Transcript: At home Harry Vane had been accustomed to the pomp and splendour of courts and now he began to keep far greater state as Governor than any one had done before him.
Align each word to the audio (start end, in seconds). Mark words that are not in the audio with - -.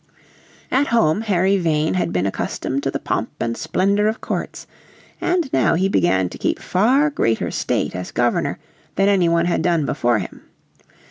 At 0.71 0.87
home 0.87 1.21
Harry 1.21 1.59
Vane 1.59 1.93
had 1.93 2.11
been 2.11 2.25
accustomed 2.25 2.81
to 2.81 2.89
the 2.89 2.97
pomp 2.97 3.29
and 3.39 3.55
splendour 3.55 4.07
of 4.07 4.19
courts 4.19 4.65
and 5.21 5.47
now 5.53 5.75
he 5.75 5.87
began 5.87 6.27
to 6.29 6.39
keep 6.39 6.57
far 6.57 7.11
greater 7.11 7.51
state 7.51 7.95
as 7.95 8.09
Governor 8.09 8.57
than 8.95 9.07
any 9.09 9.29
one 9.29 9.45
had 9.45 9.61
done 9.61 9.85
before 9.85 10.17
him. 10.17 10.41